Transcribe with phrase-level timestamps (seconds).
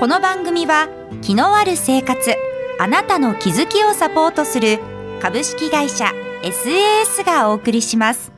[0.00, 0.88] この番組は
[1.22, 2.34] 気のある生活
[2.78, 4.78] あなたの気づきをサポートする
[5.20, 6.06] 株式会社
[6.42, 8.32] SAS がお送りします。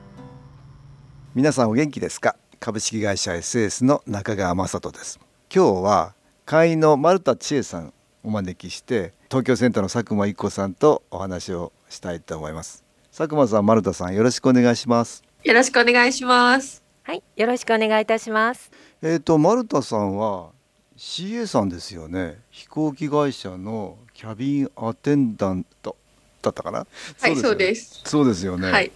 [1.34, 2.36] 皆さんお元気ですか？
[2.60, 5.18] 株式会社 SAS の中川雅人です。
[5.52, 12.84] 今日は会員の丸田千恵さんお招きして東京センターの佐久間一子さんとお話をしたいと思います。
[13.16, 15.24] 佐久間さん丸田さんよろしくお願いします。
[15.42, 16.84] よろしくお願いします。
[17.02, 18.70] はい、よろしくお願いいたします。
[19.00, 20.50] えっ、と丸田さんは
[20.96, 22.38] CA さんですよね。
[22.50, 25.96] 飛行機会社のキャビンアテンダント
[26.40, 26.86] だったかな？
[27.20, 28.00] はい、そうです。
[28.04, 28.46] そうです。
[28.46, 28.90] よね、はい、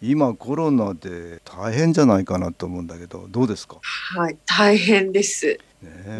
[0.00, 5.58] 今コロナで大変じゃないかなと思うんだけどどうですか、はい、大変です。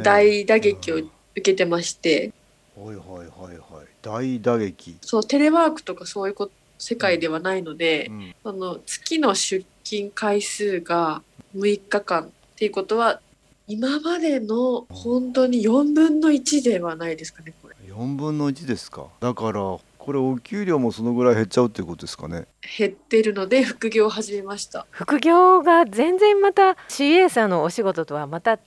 [0.02, 2.33] 大打撃を受けてまして、
[2.77, 3.86] はいはいはいはい。
[4.02, 8.34] 大打撃、そうテレワークとかそういうこ世界ではないので、うん。
[8.42, 11.22] その月の出勤回数が
[11.56, 13.20] 6日間っていうことは
[13.72, 17.74] 今までの本当に4分の1ではないですかねこれ。
[17.90, 19.06] 4分の1ですか？
[19.20, 22.46] だからこれお給料もそのぐらい減っちゃうっていうことですかね？
[22.78, 24.86] 減ってるので副業を始めました。
[24.90, 28.60] 副業が全然また CA さんのお仕事とはまた違っ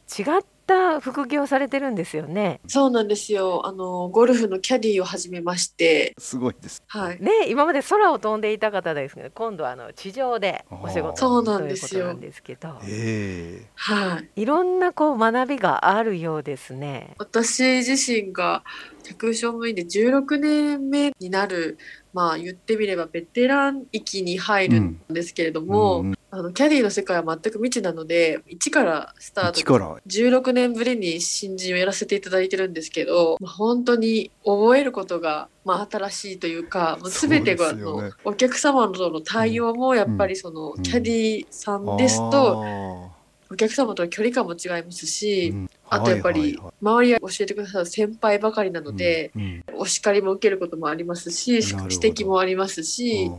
[0.66, 2.60] た副業されてるんですよね。
[2.68, 3.66] そうなんですよ。
[3.66, 6.14] あのゴルフのキャディーを始めまして。
[6.18, 6.84] すごいです。
[6.88, 7.22] はい。
[7.22, 12.06] ね、今まで空を飛んでいた方ですけど、今度はあの地上でお仕事そうとないんですよ。
[12.06, 14.42] うことなんですけど、ええはい。
[14.42, 17.16] いろんなこう学びがあるようですね。
[17.18, 18.64] 私自身が
[19.04, 21.78] 客商務員で16年目になる
[22.16, 29.96] まあ言ってみればベテラン域に入るんですけれども、うんうんあのキャディの世界は全く未知なので一からスタート一から。
[30.06, 49.64] 16年ぶりに新人をやらせていただいてるんですけど、まあ本当に覚えることが、まあ、新しいというかもう全てが、あのお客様との対応もやっぱりその、うんキャディさんですと、あお客様との距離感も違いますーし、うんあとやっぱり周りが教えてくださる先輩ばかりなので、うんうん。
[49.80, 53.30] お叱りも受けることもありますし指摘もありますし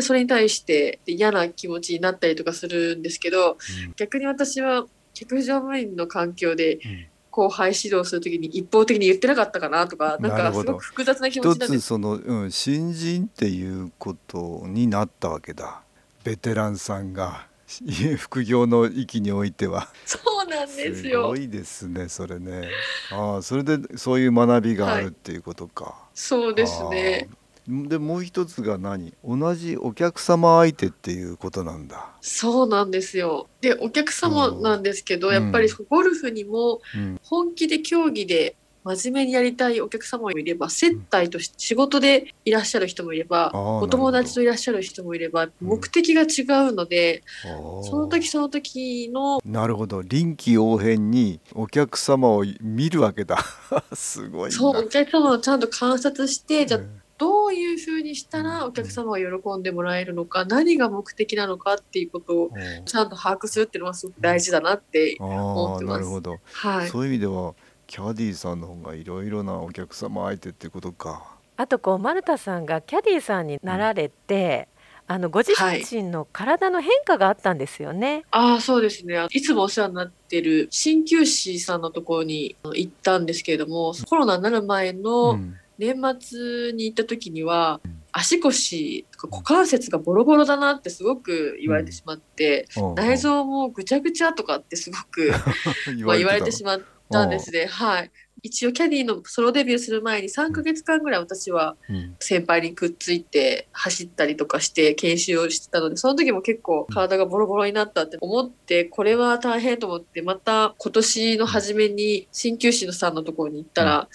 [0.00, 3.56] それに対して嫌な気持ちになったりとかするんですけど
[3.96, 7.06] 逆に私は客乗務員の環境でうん。
[7.30, 11.82] 後輩指導するときに一方的に言ってなかったかなとかなんかすごく複雑な気持一ちなんです。
[11.82, 15.82] つその、うん、新人っていうことになったわけだ。
[16.24, 17.46] ベテランさんが
[18.18, 19.88] 副業の域においては。
[20.04, 21.36] そうなんですすよご。
[21.36, 22.68] いですねそれね。
[23.12, 27.28] ああそれでそういう学びがあるっていうことか、そうですね。
[27.68, 29.14] でもう一つが何？
[29.24, 33.48] 同じお客様相手っていうことなんだ、そうなんですよ。
[33.60, 35.34] でお客様なんですけど、うん。
[35.34, 37.20] やっぱりゴルフにもうん。
[37.22, 47.82] 本気で競技で真面目にやりたいお客様もいれば接待として仕事でいらっしゃる人もいればあーお友達といらっしゃる人もいれば目的が違うので、あー。
[47.82, 50.02] その時その時のなるほど。
[50.02, 53.38] 臨機応変にお客様を見るわけだ。
[53.92, 54.56] すごいな。
[54.56, 56.80] そうお客様をちゃんと観察してじゃ
[57.20, 62.50] どういうふうにしたらお客様が喜んでもらえるのか何が目的なのかっていうことを
[62.86, 66.00] ちゃんと把握するっていうのはすごく大事だなって、思ってます。
[66.00, 67.54] なるほど、はい、そういう意味では
[67.90, 71.34] キャディーさんの方がいろいろなお客様相手っていうことか。
[71.56, 74.68] あとこう丸田さんがキャディーさんになられて、
[75.08, 75.52] あのご自
[75.92, 78.22] 身の体の変化があったんですよね。
[78.30, 79.26] ああそうですね。
[79.32, 85.56] いつもお世話になってる鍼灸師さんのところに行ったんですけれどもコロナになる前うのん。
[85.76, 87.96] 年末に行った時には、うん。
[88.12, 92.94] 足腰とか股関節がボロボロだなってすごく言われてしまって、うん。
[92.94, 95.32] 内臓もぐちゃぐちゃとかってすごく
[96.06, 97.66] まあ言われてしままったんですね。
[97.66, 98.10] はい。
[98.42, 102.16] 一応キャディのソロデビューする前に3ヶ月間ぐらい私はうん。
[102.20, 114.08] 先輩にくっついて走ったりとかして研修をしてたのでその時も結構体がボロボロになったって思ってこれは大変と思ってまた今年の初めに鍼灸師のさんのところに行ったら、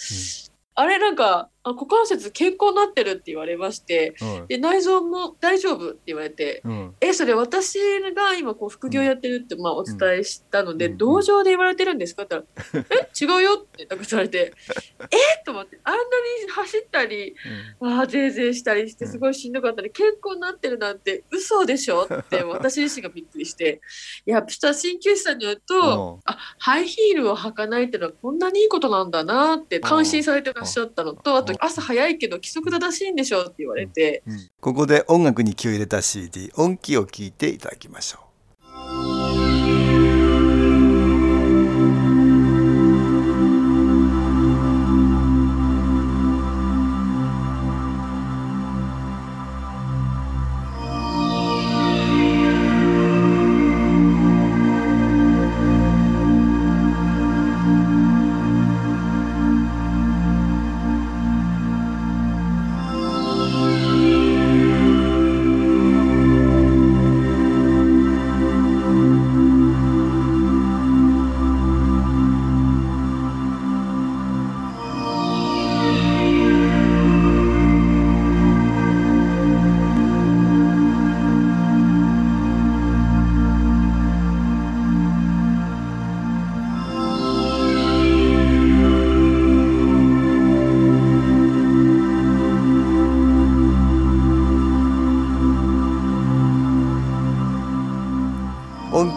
[0.76, 6.96] あれなんかあ股関節健康になってるって言われましてうんで内臓も大丈夫って言われてうん。
[7.02, 7.80] えそれ私
[8.16, 10.98] が今こう副業やってるってまあお伝えしたので、うん。
[10.98, 14.54] 同情で言われてるんですかって言ったら「え違うよ」ってなんか言われて
[15.12, 15.44] 「え？
[15.44, 16.06] と思ってあんなに
[16.52, 17.36] 走ったり
[17.80, 23.82] ああぜいぜいしたりしてすごいしんどかったり健康になってるなんて嘘でしょって 私自身がびっくりして
[24.26, 34.24] いやそしたら鍼灸師さんによると、あハイヒールを履かないっていうのはこんなにいいことなんだなって感心されてらっしゃったのとあと朝早いけど規則正しいんでしょって言われて。
[34.28, 34.34] うん。
[34.34, 34.50] うん。
[34.60, 38.25] ここで音楽に気を入れた CD 音気を聞いていただきましょう。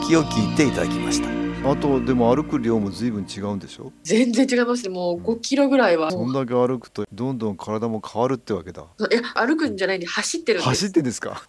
[0.08, 1.28] 音気を聞いていただきました。
[1.69, 3.93] あとでも歩く量も随分違うんでしょ？
[4.05, 4.88] 全然違いますね。
[4.90, 8.82] もう5キロぐらいは、そんだけ歩くとどんどん体も変わるってわけだ。
[8.82, 10.69] いや歩くんじゃないんで走ってるんです。
[10.69, 11.43] 走ってんですか？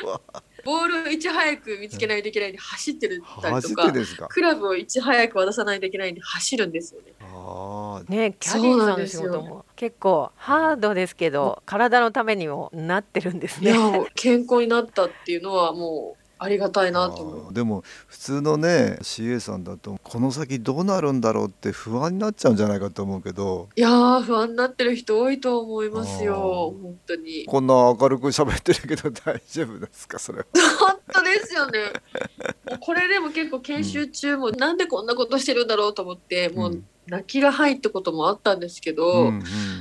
[0.64, 3.74] ボールをいち早く見つけないといけないんで走ってるったり走
[4.16, 4.28] とか？
[4.28, 7.12] クラブをいち早く渡さないといけないんで走るんですよね。
[7.20, 13.70] ああねキャディーさんの仕事も結構ハードですけど体のためにもなってるんですね。
[13.72, 17.54] いやもう健康になったっていうのはもうありがたいなと思う。
[17.54, 23.68] でも普通のね CA さんだとこの先どうなるんだろうって不安になっちゃうんじゃないかと思うけど。
[23.76, 27.44] いやー不安になってる人多いと思いますよ本当に。
[27.46, 30.46] こんな明るく喋ってるけど大丈夫ですかそれは。
[30.78, 31.92] 本当ですよね。
[32.80, 39.32] これでも結構研修中もなんでこんなことしてるんだろうと思ってもう泣きが入ったこともあったんですけど、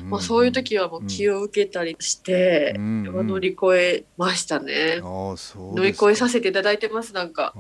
[0.06, 5.02] まあ、そういう時はもう気を受けたりして、うんうん乗り越えましたね。
[5.02, 5.36] 乗
[5.84, 7.54] り越えさせていただいてますなんか。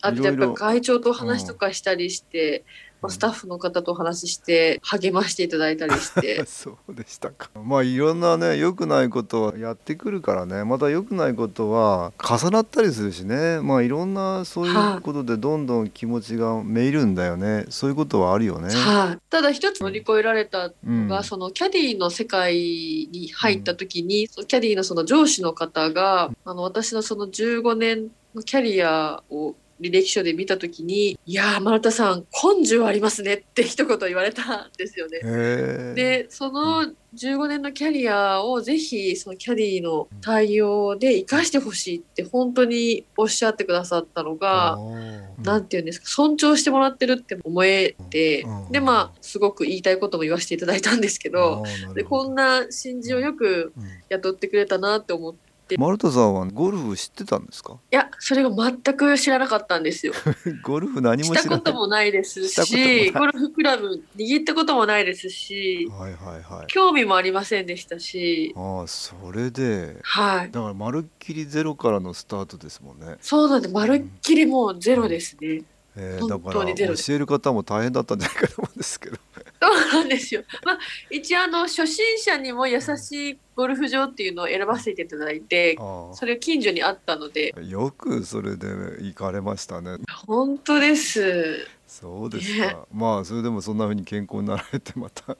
[0.00, 0.54] あとやっいろいろ。
[0.54, 2.64] ぱ会長とお話とかしたりして、
[3.06, 6.44] まあ、スタッフの方とお話しして励ましていただいたりして。
[6.46, 7.50] そうでしたか。
[7.62, 10.64] まあいろんなね良くないことはやってくるからね。
[10.64, 13.60] また良くないことは重なったりするしね。
[13.60, 17.66] まあいろんなそういうことでどんどん気持ちがめいるんだよね。
[17.68, 18.74] そういうことはあるよね。
[18.74, 21.08] はい、ただ一つ乗り越えられたうん。
[21.08, 32.26] のが、そのキャディーの世界に入った時に、そのキャディーのその上司の方があの私のその15年のキャリアを履歴書で見た時に「いやー丸田さん
[32.58, 35.20] 根性ありますね」って一言言われたんですよね。
[35.94, 44.76] でその15年のキャリアをぜひそのキャディの対応で生かしてほしいって本当におっしゃってくださったのが、
[45.42, 48.72] なんていうんですか尊重してもらってるって思えて、うん。
[48.72, 51.64] でまあすごく言いたいことも言わせていただいたんですけど、
[51.94, 53.84] でこんな新人をよくうん。
[54.10, 55.45] 雇ってくれたなって思って。
[55.78, 57.76] マルタさんはゴルフ知ってたんですか？
[57.92, 60.12] いやそれが全く知らなかったんですよ。
[60.62, 61.58] ゴルフ何もした知らない。
[61.60, 66.66] こともないですしゴルフクラブ握ったこともないですしはいはいはい。
[66.68, 68.54] 興味もありませんでしたし。
[68.56, 69.96] ああそれで。
[70.02, 70.50] はい。
[70.52, 75.62] だからまるっきりゼロからのスタートですもんね、そうなんでまるっきりもうゼロですね。
[75.98, 77.06] えー、だ本から当にゼロです。
[77.08, 79.16] 教える方も大変だったんじゃないかと思うんですけど
[79.60, 80.42] そうなんですよ。
[80.64, 80.78] まあ
[81.10, 87.54] 一応あの初心者にも優しいゴルフ場っていうのを選ばせていただいて、あそれ近所にあったので。
[87.56, 88.68] あよくそれで
[89.00, 89.96] 行かれましたね。
[90.26, 91.66] 本当です。
[91.86, 92.66] そうですね。
[92.68, 95.36] かまあそれでもそんな風に健康になられてまた、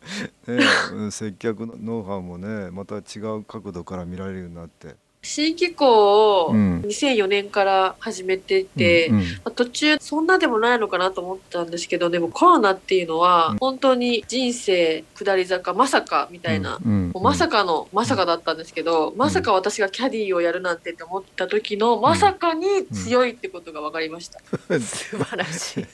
[0.46, 0.58] ね、
[0.92, 4.94] うん接客のノウハウもねまた違う角度から見られるようになって
[5.26, 6.80] 新機構をうん。
[6.87, 9.23] 2004年から始めてて、うんうん。
[9.23, 13.59] まあ途中そんなでもないのかなと思ったんですけどでもコロナっていうのはうん。
[13.59, 24.40] 本当に人生下り坂まさかみたいな、もうまさかのまさかだったんですけど、まさか私がキャディーをやるなんてって思った時のまさかに強いってことが分かりました。
[24.78, 25.87] 素晴らしい。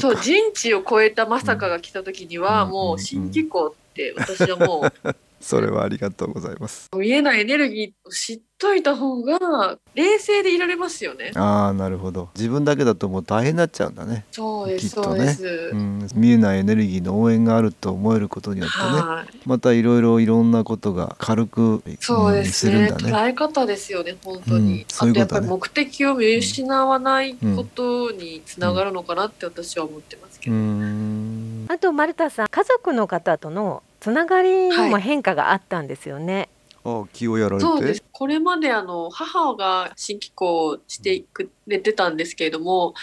[0.00, 2.70] そう人知を超えたまさかが来た時には、うん。
[2.70, 6.88] もう新機構って私はもうそれはありがとうございます。
[6.96, 11.30] 見えないエネルギーを知っといた方が冷静でいられますよね。
[11.36, 12.28] ああなるほど。
[12.34, 14.24] 自分だけだともう大変になっちゃうんだね。
[14.32, 15.18] そうです、きっとね。
[15.18, 15.70] そうです。
[15.72, 18.84] うん、見えないエネルギーの応援があると思えることによってね。
[18.84, 22.72] はい、またいろいろいろんなことが軽くそうですね。
[22.72, 23.12] んするんだね。
[23.12, 25.22] 捉え方ですよね本当に、うんそういうことね。
[25.22, 31.66] あとやっぱり目的を見失わないことにつながるのかなって私は思ってますけうど、ん。
[31.68, 36.48] あと丸田さん家族の方とのつながりにも変化があったんですよね。
[36.84, 37.60] あ気をやられて？
[37.60, 38.04] そうです。
[38.10, 42.94] これまであの母が新機構をしてくれてたんですけれども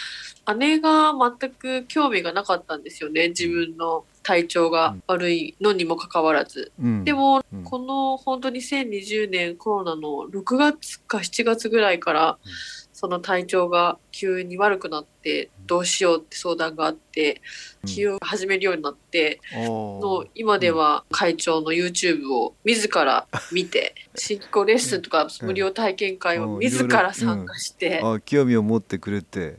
[0.58, 6.72] 姉が全く興味がなかったんですよね自分の体調が悪いのにもかかわらず。
[6.82, 7.04] うん。
[7.04, 7.62] でも、うん。
[7.62, 17.42] この本当に2020年コロナの6月か7月ぐらいから、うんその体調が急に悪くなってどうしようって相談があって
[17.82, 17.88] うん。
[17.90, 29.58] 治療を始めるようになって、の今では会長の YouTube を自ら見て新機構レッスンとか無料体験会を自ら参加して、あ興味を持ってくれて、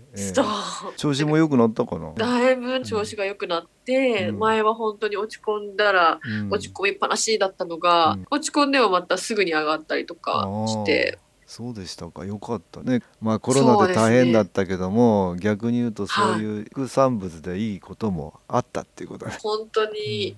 [0.97, 4.39] 調子も良くなったかな、だいぶ調子が良くなって、うん。
[4.39, 6.49] 前は本当に落ち込んだらうん。
[6.49, 8.25] 落ち込みっぱなしだったのが、うん。
[8.31, 12.25] 落ち込んではまたすぐに上がったりとかして、そうでしたか。
[12.25, 13.01] よかったね。
[13.21, 20.35] まあコロナで大変だったけども、逆に言うとそういう副産物でいいこともあったっていうことだね、本当に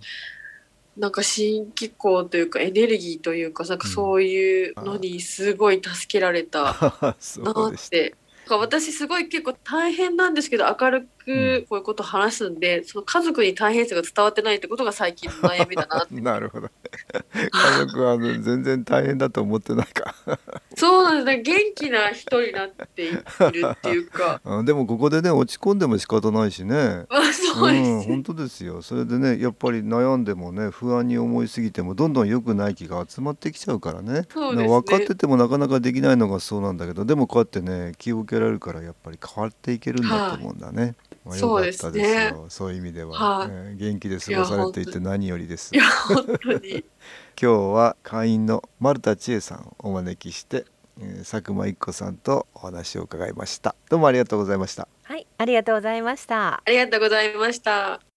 [0.95, 6.75] なんか新機構というかエネルギーというかなんかそういうのにすごい助けられた
[7.19, 8.15] そなって。
[8.49, 11.18] なんか私すごい結構大変なんですけど明るく
[11.67, 16.69] こういうことを話すんで、その家族に大変さが伝わってないってことが最近の悩みだな なるほど。
[17.51, 20.15] 家族は全然大変だと思ってないか。
[20.75, 21.41] そうなんですね。
[21.41, 23.23] 元気な人になっている
[23.71, 24.41] っていうか。
[24.43, 27.05] あでもここでね落ち込んでも仕方ないしね。
[27.09, 28.81] まあそうです、ん、本当ですよ。
[28.81, 34.23] それでねやっぱり悩んでもね不安に思いすぎてもどんどん良くない気が集まってきちゃうからね。
[34.31, 34.69] そうですね。
[34.69, 40.95] 分かっててもなかなかできないのがそうなんだけどでもこうやってね気を受けられるからやっぱり変わっていけるんだと思うんだね、
[41.25, 42.45] まあ、よかったですよ。
[42.49, 43.11] そういう意味では、
[43.41, 43.49] はい。
[43.51, 45.73] えー元気で過ごされていて何よりです。
[45.73, 46.83] いや本当に。
[47.41, 50.65] 今日は会員の丸田千恵さんをお招きして、
[50.99, 53.75] えー佐久間一子さんとお話を伺いました。
[53.89, 54.87] どうもありがとうございました。
[55.03, 56.61] はい、ありがとうございました。
[56.65, 58.08] ありがとうございました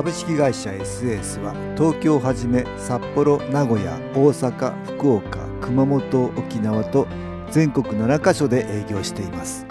[0.00, 7.06] 株式会社 SS は東京をはじめ札幌名古屋大阪福岡熊本沖縄と
[7.50, 9.66] 全国7カ所で営業しています。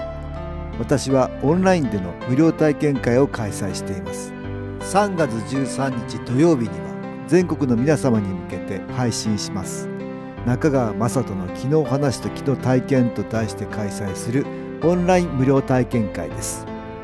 [0.78, 4.32] 私はオンラインでの無料体験会を開催しています。
[4.82, 9.90] 3月13日土曜日には全国の皆様に向けて配信します。
[10.46, 14.46] 中川雅人の昨日話と昨日体験と題して開催する
[14.84, 16.69] オンライン無料体験会です。